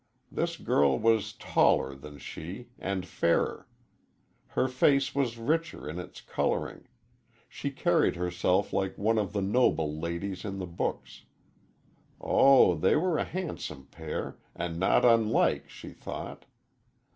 [0.31, 3.67] This girl was taller than she, and fairer.
[4.47, 6.87] Her face was richer in its coloring
[7.47, 11.25] she carried herself like one of the noble ladies in the books.
[12.19, 16.45] Oh, they were a handsome pair and not unlike, she thought.